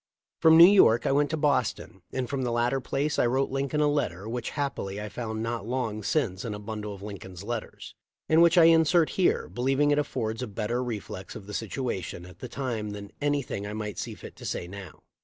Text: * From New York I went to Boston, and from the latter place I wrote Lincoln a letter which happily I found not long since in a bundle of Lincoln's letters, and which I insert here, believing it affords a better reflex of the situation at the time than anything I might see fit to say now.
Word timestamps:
* 0.21 0.39
From 0.41 0.57
New 0.57 0.65
York 0.65 1.05
I 1.05 1.11
went 1.11 1.29
to 1.29 1.37
Boston, 1.37 2.01
and 2.11 2.27
from 2.27 2.41
the 2.41 2.51
latter 2.51 2.81
place 2.81 3.19
I 3.19 3.27
wrote 3.27 3.51
Lincoln 3.51 3.81
a 3.81 3.87
letter 3.87 4.27
which 4.27 4.49
happily 4.57 4.99
I 4.99 5.09
found 5.09 5.43
not 5.43 5.67
long 5.67 6.01
since 6.01 6.43
in 6.43 6.55
a 6.55 6.59
bundle 6.59 6.95
of 6.95 7.03
Lincoln's 7.03 7.43
letters, 7.43 7.93
and 8.27 8.41
which 8.41 8.57
I 8.57 8.63
insert 8.63 9.09
here, 9.09 9.47
believing 9.47 9.91
it 9.91 9.99
affords 9.99 10.41
a 10.41 10.47
better 10.47 10.83
reflex 10.83 11.35
of 11.35 11.45
the 11.45 11.53
situation 11.53 12.25
at 12.25 12.39
the 12.39 12.49
time 12.49 12.93
than 12.93 13.11
anything 13.21 13.67
I 13.67 13.73
might 13.73 13.99
see 13.99 14.15
fit 14.15 14.35
to 14.37 14.45
say 14.45 14.67
now. 14.67 15.03